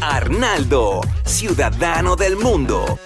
[0.00, 2.98] Arnaldo, ciudadano del mundo.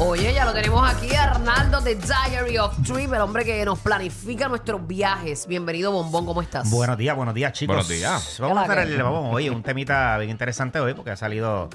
[0.00, 4.48] Oye, ya lo tenemos aquí, Arnaldo de Diary of Trip, el hombre que nos planifica
[4.48, 5.46] nuestros viajes.
[5.46, 6.70] Bienvenido, Bombón, ¿cómo estás?
[6.70, 7.76] Buenos días, buenos días, chicos.
[7.76, 8.36] Buenos días.
[8.40, 11.68] Vamos a Hola, el, vamos, oye, un temita bien interesante hoy porque ha salido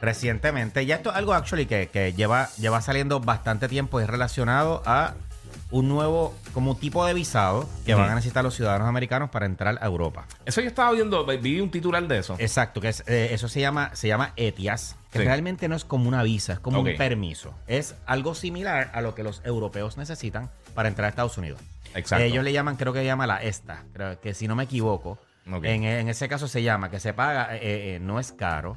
[0.00, 0.86] recientemente.
[0.86, 4.82] Ya esto es algo actually que, que lleva, lleva saliendo bastante tiempo y es relacionado
[4.86, 5.14] a
[5.70, 9.78] un nuevo como tipo de visado que van a necesitar los ciudadanos americanos para entrar
[9.80, 10.26] a Europa.
[10.44, 12.36] Eso yo estaba viendo, vi un titular de eso.
[12.38, 15.24] Exacto, que es, eh, eso se llama, se llama ETIAS, que Sí.
[15.24, 16.86] realmente no es como una visa, es como Ok.
[16.88, 17.54] un permiso.
[17.66, 21.60] Es algo similar a lo que los europeos necesitan para entrar a Estados Unidos.
[21.94, 22.24] Exacto.
[22.24, 25.18] Ellos le llaman, creo que llama la ESTA, creo que si no me equivoco,
[25.50, 25.64] Ok.
[25.64, 28.76] en, en ese caso se llama, que se paga, eh, eh, no es caro.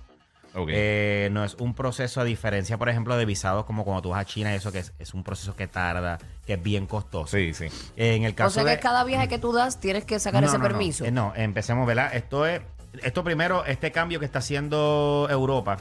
[0.55, 4.21] Eh, no es un proceso a diferencia, por ejemplo, de visados como cuando tú vas
[4.21, 7.35] a China, eso que es, es un proceso que tarda, que es bien costoso.
[7.35, 7.67] sí, sí.
[7.95, 10.41] En el O caso sea de, que cada viaje que tú das tienes que sacar
[10.41, 10.69] no, ese no, no.
[10.69, 11.05] permiso.
[11.05, 12.13] Eh, No, empecemos, ¿verdad?
[12.13, 12.61] Esto es,
[13.01, 15.77] esto primero, este cambio que está haciendo Europa,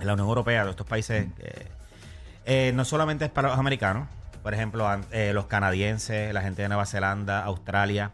[0.00, 1.66] la Unión Europea, de estos países, eh,
[2.46, 4.08] eh, no solamente es para los americanos,
[4.42, 8.12] por ejemplo, eh, los canadienses, la gente de Nueva Zelanda, Australia,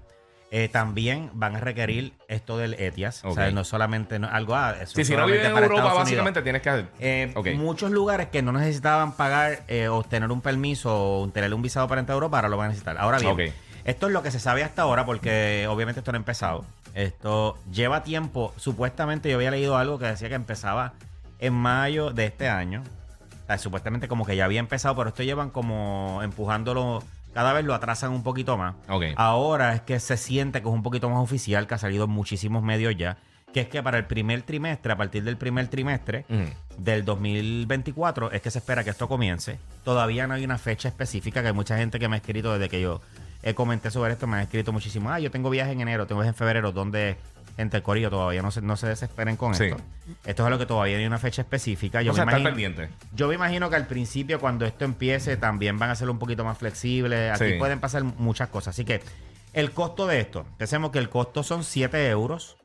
[0.50, 3.24] eh, también van a requerir esto del ETIAS.
[3.24, 5.94] O sea, no solamente no- algo, ah, eso Sí, si no vives en Europa, Estados
[5.98, 6.62] básicamente Unidos.
[6.62, 7.34] tienes que.
[7.50, 7.54] Eh.
[7.56, 11.88] Muchos lugares que no necesitaban pagar eh, o tener un permiso o tener un visado
[11.88, 12.96] para entrar a Europa, ahora lo van a necesitar.
[12.98, 13.52] Ahora bien,
[13.84, 16.64] esto es lo que se sabe hasta ahora porque obviamente esto no ha empezado.
[16.94, 18.54] Esto lleva tiempo.
[18.56, 20.94] Supuestamente yo había leído algo que decía que empezaba
[21.38, 22.82] en mayo de este año.
[23.44, 27.02] O sea, supuestamente como que ya había empezado, pero esto llevan como empujándolo.
[27.36, 28.76] Cada vez lo atrasan un poquito más.
[28.88, 29.04] Ok.
[29.16, 32.10] Ahora es que se siente que es un poquito más oficial, que ha salido en
[32.10, 33.18] muchísimos medios ya.
[33.52, 36.24] Que es que para el primer trimestre, a partir del primer trimestre,
[36.78, 39.58] del 2024 es que se espera que esto comience.
[39.84, 42.70] Todavía no hay una fecha específica, que hay mucha gente que me ha escrito desde
[42.70, 43.02] que yo
[43.42, 46.22] eh, comenté sobre esto, me ha escrito muchísimo, ah, yo tengo viaje en enero, tengo
[46.22, 47.18] viaje en febrero, donde
[47.56, 49.64] gente el corillo todavía no se, no se desesperen con Sí.
[49.64, 49.76] esto.
[50.24, 52.02] Esto es algo que todavía no hay una fecha específica.
[52.02, 52.88] Yo o me imagino- pendiente.
[53.14, 56.44] yo me imagino que al principio, cuando esto empiece, también van a ser un poquito
[56.44, 57.32] más flexibles.
[57.32, 57.58] Aquí Sí.
[57.58, 58.74] pueden pasar muchas cosas.
[58.74, 59.00] Así que
[59.52, 62.56] el costo de esto, pensemos que el costo son 7 euros.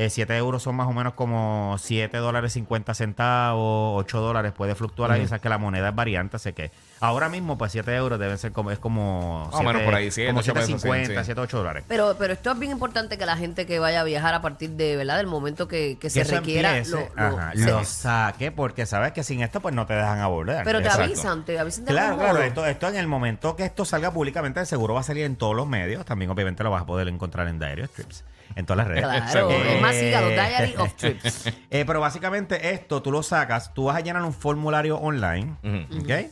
[0.00, 4.76] Eh, 7 euros son más o menos como 7 dólares 50 centavos, 8 dólares puede
[4.76, 5.24] fluctuar ahí.
[5.24, 6.36] O sea que la moneda es variante.
[6.36, 6.70] Así que
[7.00, 9.46] ahora mismo, pues 7 euros deben ser como, es como.
[9.50, 11.24] Más o menos por ahí, como ocho pesos, 7.50, sí.
[11.24, 11.84] 7, 8 dólares.
[11.88, 14.70] Pero, pero esto es bien importante que la gente que vaya a viajar a partir
[14.70, 15.16] de, ¿verdad?
[15.16, 18.86] Del momento que, que Que se requiera empiece, lo, lo- ajá, se- lo saque, porque
[18.86, 20.62] sabes que sin esto, pues no te dejan abordar.
[20.64, 21.04] Pero te Exacto.
[21.06, 22.40] avisan, te avisan de Claro, claro.
[22.40, 25.56] Esto, esto en el momento que esto salga públicamente, seguro va a salir en todos
[25.56, 26.04] los medios.
[26.04, 28.22] También, obviamente, lo vas a poder encontrar en Diario Strips.
[28.56, 29.04] En todas las redes.
[29.30, 31.46] Claro, es más, sígalo, Eh, Diary of Trips.
[31.70, 36.02] Eh, pero básicamente esto tú lo sacas, tú vas a llenar un formulario online, Ujú.
[36.02, 36.30] ¿ok?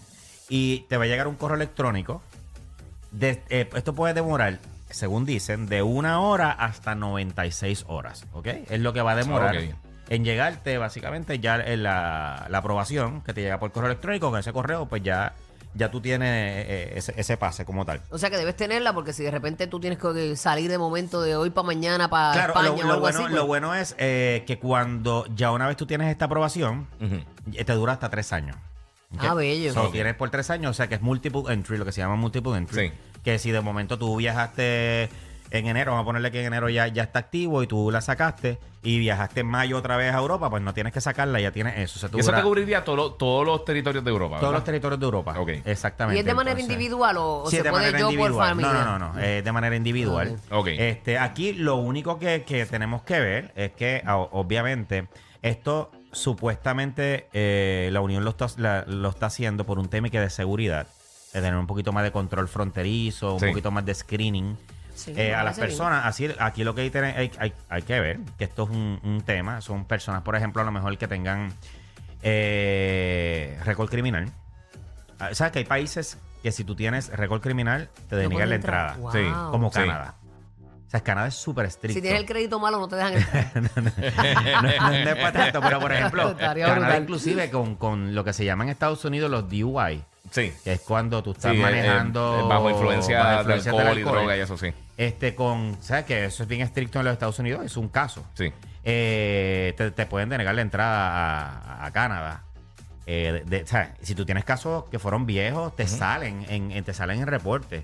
[0.49, 2.23] Y te va a llegar un correo electrónico.
[3.11, 4.59] De- eh, esto puede demorar,
[4.91, 8.47] según dicen, de una hora hasta 96 horas, ¿ok?
[8.69, 9.65] Es lo que va a demorar Ok.
[10.09, 14.31] en llegarte, básicamente, ya en la, la aprobación que te llega por correo electrónico.
[14.31, 15.33] Con ese correo, pues ya,
[15.77, 18.01] ya tú tienes eh, ese, ese pase como tal.
[18.11, 21.21] O sea que debes tenerla porque si de repente tú tienes que salir de momento
[21.23, 23.29] de hoy para mañana para Claro, España lo, o lo algo bueno, así.
[23.29, 26.87] lo pues, bueno es eh, que cuando ya una vez tú tienes esta aprobación,
[27.53, 28.57] eh, te dura hasta tres años.
[29.19, 29.73] Ah, bello.
[29.73, 29.93] So, Ok.
[29.93, 32.57] tienes por tres años, o sea que es multiple entry, lo que se llama multiple
[32.57, 32.89] entry.
[32.89, 32.95] Sí.
[33.23, 35.09] Que si de momento tú viajaste
[35.51, 38.01] en enero, vamos a ponerle que en enero ya, ya está activo y tú la
[38.01, 41.51] sacaste y viajaste en mayo otra vez a Europa, pues no tienes que sacarla, ya
[41.53, 41.97] tienes eso.
[41.97, 44.37] O sea, tú Y eso dura te cubriría todo todos los territorios de Europa.
[44.37, 44.65] todos los ¿verdad?
[44.65, 45.35] territorios de Europa.
[45.41, 45.49] Ok.
[45.65, 46.17] Exactamente.
[46.17, 48.13] ¿Y es de manera Entonces- individual o, o Sí, se de puede manera yo por
[48.15, 48.49] individual.
[48.49, 48.73] familia?
[48.73, 49.21] No, no, no, no.
[49.21, 50.37] eh, de manera individual.
[50.51, 50.69] Ok.
[50.69, 54.03] Este, aquí lo único que, que tenemos que ver es que,
[54.33, 55.09] obviamente,
[55.43, 60.21] esto supuestamente eh, la Unión lo está, la- lo está haciendo por un tema que
[60.21, 60.87] de seguridad,
[61.33, 63.47] de tener un poquito más de control fronterizo, un Sí.
[63.49, 64.57] poquito más de screening.
[64.97, 68.01] Sí, eh, a las personas, así aquí lo que hay, tener- hay, hay- hay que
[68.01, 71.07] ver, que esto es un, un tema, son personas, por ejemplo, a lo mejor que
[71.07, 71.53] tengan
[72.23, 74.31] Eh, récord criminal.
[75.19, 78.97] Ah, ¿Sabes que hay países que si tú tienes récord criminal te deniegan la entrada?
[78.97, 79.13] Wow.
[79.13, 79.25] Sí.
[79.51, 79.79] Como Sí.
[79.79, 80.15] Canadá.
[80.87, 81.95] O sea, Canadá es súper estricto.
[81.95, 83.53] Si tienes el crédito malo, no te dejan entrar.
[83.55, 87.03] no, no- no es para tanto, pero por ejemplo, Estaría Canadá brutal.
[87.03, 90.03] inclusive con, con lo que se llama en Estados Unidos los DUI,
[90.37, 90.53] Sí.
[90.63, 94.37] que es cuando tú estás Sí, manejando eh, bajo influencia, bajo de alcohol y droga
[94.37, 94.73] y eso sí.
[94.97, 98.25] Este con, ¿sabes que Eso es bien estricto en los Estados Unidos, es un caso.
[98.35, 98.53] Sí.
[98.85, 101.11] Eh, te, te pueden denegar la entrada
[101.83, 102.43] a, a Canadá.
[103.07, 103.65] Eh, de-
[104.03, 107.83] si tú tienes casos que fueron viejos, te salen en, en- te salen en reporte.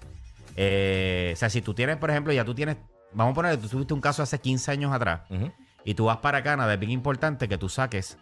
[0.56, 2.76] Eh, o sea, si tú tienes, por ejemplo, ya tú tienes,
[3.12, 5.20] vamos a poner, tú tuviste un caso hace 15 años atrás
[5.84, 8.16] y tú vas para Canadá, es bien importante que tú saques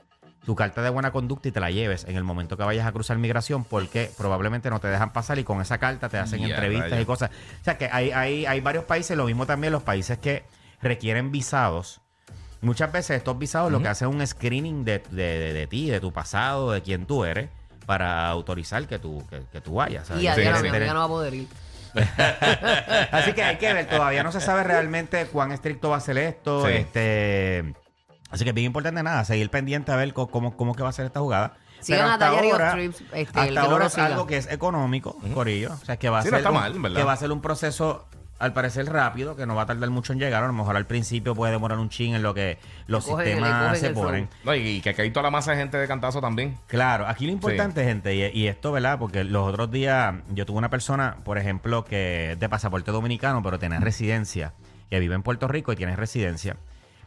[0.46, 2.92] tu carta de buena conducta y te la lleves en el momento que vayas a
[2.92, 6.54] cruzar migración porque probablemente no te dejan pasar y con esa carta te hacen Ya,
[6.54, 7.31] entrevistas y cosas.
[7.60, 10.44] O sea que hay, hay, hay varios países, lo mismo también los países que
[10.82, 12.00] requieren visados.
[12.62, 15.88] Muchas veces estos visados lo que hacen es un screening de, de, de- de ti,
[15.90, 17.48] de tu pasado, de quién tú eres,
[17.86, 20.06] para autorizar que tú, que, que tú vayas.
[20.08, 20.22] ¿sabes?
[20.22, 20.48] Y a Sí, sí.
[20.48, 21.48] amiga no va a poder ir.
[23.12, 26.19] Así que hay que ver, todavía no se sabe realmente cuán estricto va a ser
[26.19, 26.66] esto.
[26.66, 26.72] Sí.
[26.75, 27.75] Este,
[28.31, 30.93] así que es bien importante nada, seguir pendiente a ver cómo, cómo que va a
[30.93, 31.55] ser esta jugada.
[31.81, 35.73] Sigan Pero hasta ahora, Trips, este, hasta ahora es algo que es económico, Corillo.
[35.73, 37.41] O sea, que va a Sí, ser no está un- que va a ser un
[37.41, 38.06] proceso
[38.38, 40.43] al parecer rápido, que no va a tardar mucho en llegar.
[40.43, 43.67] A lo mejor al principio puede demorar un chin en lo que los Le sistemas
[43.69, 44.29] cogen se ponen.
[44.44, 46.56] No, y, y que aquí hay toda la masa de gente de cantazo también.
[46.67, 48.99] Claro, aquí lo importante, gente, y, y esto, ¿verdad?
[48.99, 53.43] Porque los otros días yo tuve una persona, por ejemplo, que es de pasaporte dominicano,
[53.43, 54.55] pero tiene residencia,
[54.88, 56.56] que vive en Puerto Rico y tiene residencia,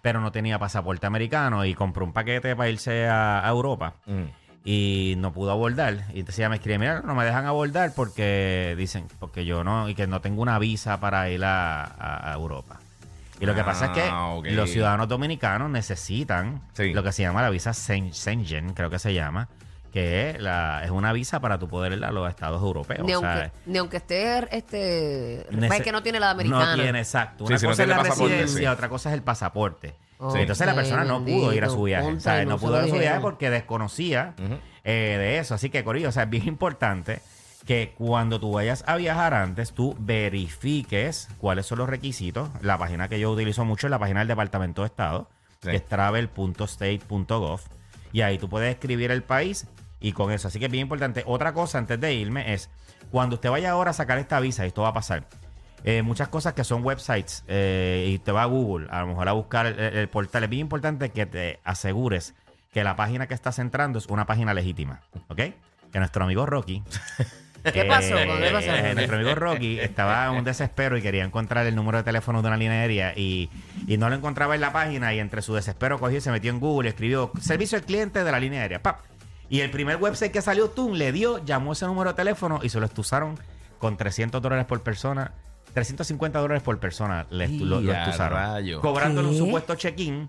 [0.03, 4.23] pero no tenía pasaporte americano y compró un paquete para irse a, a Europa Mm.
[4.65, 5.93] y no pudo abordar.
[6.13, 9.87] Y entonces ella me escribe, mira, no me dejan abordar porque dicen, porque yo no,
[9.87, 12.79] y que no tengo una visa para ir a, a- a Europa.
[13.39, 16.93] Y lo que pasa es que Ah, los ciudadanos dominicanos necesitan Sí.
[16.93, 19.47] lo que se llama la visa Schengen, creo que se llama,
[19.93, 23.05] que es, la, es una visa para tu poder ir a los estados europeos.
[23.05, 25.41] Ni o sea, aunque, ni aunque esté, este...
[25.65, 26.75] Es que no tiene la americana.
[26.75, 27.45] No tiene, exacto.
[27.45, 28.65] Sí, Una si no cosa es la residencia, sí.
[28.65, 29.93] otra cosa es el pasaporte.
[30.19, 32.11] Entonces la persona no pudo ir a su viaje.
[32.11, 34.33] O sea, no pudo ir a su viaje porque desconocía
[34.83, 35.53] eh, de eso.
[35.53, 37.19] Así que, Corillo, o sea, es bien importante
[37.67, 42.49] que cuando tú vayas a viajar antes, tú verifiques cuáles son los requisitos.
[42.61, 45.29] La página que yo utilizo mucho es la página del Departamento de Estado,
[45.61, 45.69] Sí.
[45.69, 47.61] que es travel.state.gov.
[48.11, 49.65] Y ahí tú puedes escribir el país
[50.03, 50.49] y con eso.
[50.49, 51.23] Así que es bien importante.
[51.25, 52.69] Otra cosa antes de irme es,
[53.09, 55.23] cuando usted vaya ahora a sacar esta visa, y esto va a pasar,
[55.85, 59.27] eh, muchas cosas que son websites eh, y te va a Google, a lo mejor
[59.29, 60.43] a buscar el, el portal.
[60.43, 62.35] Es bien importante que te asegures
[62.73, 65.01] que la página que estás entrando es una página legítima.
[65.29, 65.39] ¿Ok?
[65.91, 66.83] Que nuestro amigo Rocky.
[67.63, 68.15] ¿Qué pasó?
[68.15, 68.73] ¿Qué pasó?
[68.73, 72.41] eh, nuestro amigo Rocky estaba en un desespero y quería encontrar el número de teléfono
[72.41, 73.49] de una línea aérea y,
[73.87, 76.51] y no lo encontraba en la página y entre su desespero cogió y se metió
[76.51, 78.81] en Google y escribió servicio al cliente de la línea aérea.
[78.83, 78.99] ¡Pap!
[79.53, 82.69] Y el primer website que salió, tú le dio, llamó ese número de teléfono y
[82.69, 83.37] se lo estuzaron
[83.77, 85.31] con 300 dólares por persona.
[85.75, 88.39] 350 dólares por persona le estu- lo, lo ¡Ya, estuzaron.
[88.39, 88.81] rayo!
[88.81, 90.27] Cobrándole un supuesto check-in.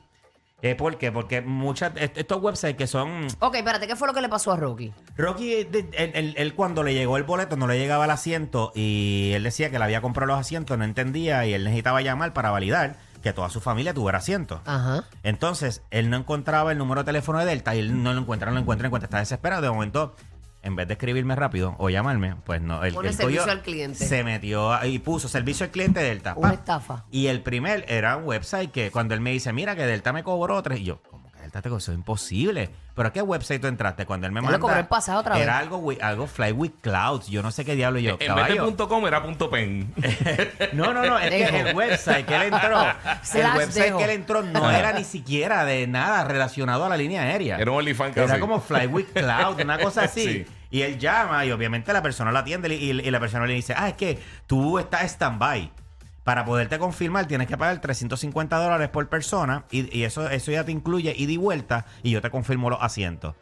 [0.60, 1.10] Eh, ¿Por qué?
[1.10, 4.52] Porque muchas, est- estos websites que son Ok, espérate, ¿qué fue lo que le pasó
[4.52, 4.92] a Rocky?
[5.16, 9.32] Rocky, él, él- él cuando le llegó el boleto no le llegaba el asiento y
[9.34, 12.50] él decía que le había comprado los asientos, no entendía y él necesitaba llamar para
[12.50, 14.60] validar que toda su familia tuviera asiento.
[14.66, 15.04] Ajá.
[15.22, 18.50] Entonces, él no encontraba el número de teléfono de Delta y él no lo encuentra,
[18.50, 19.06] no lo encuentra, no lo encuentra.
[19.06, 19.62] Está desesperado.
[19.62, 20.14] De momento,
[20.62, 22.84] en vez de escribirme rápido o llamarme, pues no.
[22.84, 24.06] Él, Pone servicio cogió, al cliente.
[24.06, 26.34] Se metió y puso servicio al cliente de Delta.
[26.36, 26.54] Una pa.
[26.54, 27.04] estafa.
[27.10, 30.22] Y el primer era un website que cuando él me dice, mira que Delta me
[30.22, 31.00] cobró tres, y yo,
[31.54, 31.78] ¿cómo que Delta te cobró?
[31.78, 32.70] Eso es imposible.
[32.94, 34.06] ¿Pero a qué website tú entraste?
[34.06, 34.42] Cuando él me
[34.84, 35.42] pasaje otra vez.
[35.42, 37.26] Era algo, algo Fly with Clouds.
[37.26, 38.16] Yo no sé qué diablo yo.
[38.20, 39.92] en vez de punto .com era punto .pen.
[40.72, 41.18] No, no, no.
[41.18, 42.80] Es que el website que él entró...
[43.34, 43.98] el website dejo.
[43.98, 47.56] que él entró no era ni siquiera de nada relacionado a la línea aérea.
[47.58, 50.24] Era un OnlyFans Era como Fly with Cloud, una cosa así.
[50.24, 50.46] Sí.
[50.70, 53.74] Y él llama y obviamente la persona lo atiende y, y la persona le dice,
[53.76, 55.70] ah, es que tú estás stand-by.
[56.24, 60.64] Para poderte confirmar tienes que pagar 350 dólares por persona y, y eso, eso ya
[60.64, 63.34] te incluye ida y vuelta y yo te confirmo los asientos.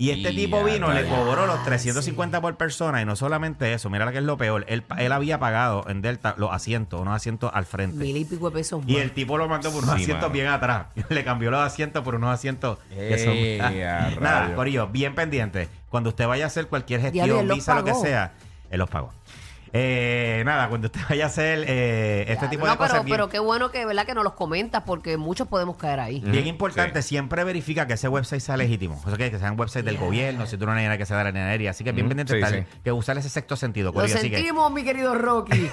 [0.00, 3.90] Y este Y tipo vino, le cobró los 350 por persona y no solamente eso,
[3.90, 7.16] mira lo que es lo peor, él, él había pagado en Delta los asientos, unos
[7.16, 7.96] asientos al frente.
[7.96, 10.34] Mil y pico de pesos Y el tipo lo mandó por unos Sí, asientos mano.
[10.34, 10.86] bien atrás.
[11.08, 13.36] Le cambió los asientos por unos asientos que son.
[14.22, 14.54] Nada, rayos.
[14.54, 15.68] Corillo, bien pendiente.
[15.88, 18.34] Cuando usted vaya a hacer cualquier gestión, visa, lo que sea,
[18.70, 19.12] él los pagó.
[19.72, 23.04] Eh, nada, cuando usted vaya a hacer eh, este Ya, tipo no, de cosas, pero,
[23.04, 24.06] bien, pero qué bueno que, ¿verdad?
[24.06, 26.20] que nos los comentas porque muchos podemos caer ahí.
[26.20, 27.08] bien importante, Sí.
[27.10, 29.00] siempre verifica que ese website sea legítimo.
[29.04, 31.32] O sea, que, que sean website del gobierno, si tú no hay que sea de
[31.32, 31.70] la aérea.
[31.70, 32.66] Así que bien pendiente sí, estar, sí.
[32.82, 33.88] que usar ese sexto sentido.
[33.88, 34.16] Lo Corillo.
[34.16, 35.70] Así que- sentimos, mi querido Rocky.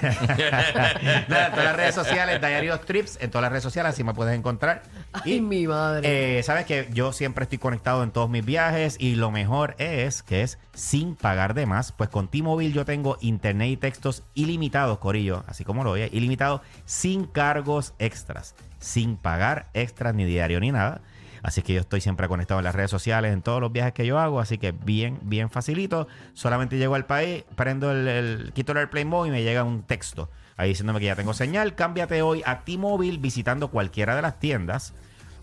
[1.28, 4.04] Nada, en todas las redes sociales, Diary of Trips, en todas las redes sociales, así
[4.04, 4.82] me puedes encontrar.
[5.12, 6.38] Ay, mi madre.
[6.38, 10.22] eh, sabes que yo siempre estoy conectado en todos mis viajes y lo mejor es
[10.22, 11.92] que es sin pagar de más.
[11.92, 16.60] Pues con T-Mobile yo tengo internet y textos ilimitados, Corillo, así como lo oye, ilimitado,
[16.86, 21.02] sin cargos extras, sin pagar extras ni diario ni nada.
[21.44, 24.04] Así que yo estoy siempre conectado en las redes sociales, en todos los viajes que
[24.04, 24.40] yo hago.
[24.40, 26.08] Así que bien, bien facilito.
[26.34, 29.84] Solamente llego al país, prendo el, el quito el AirPlay Mode y me llega un
[29.84, 31.76] texto ahí diciéndome que ya tengo señal.
[31.76, 34.94] Cámbiate hoy a T-Mobile visitando cualquiera de las tiendas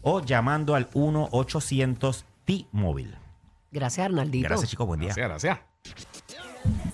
[0.01, 3.15] o llamando al 1-800 T-Mobile.
[3.71, 4.49] Gracias, Arnaldito.
[4.49, 4.85] Gracias, chicos.
[4.85, 5.13] Buen día.
[5.15, 6.93] Gracias, gracias.